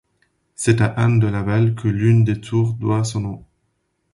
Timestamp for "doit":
2.73-3.03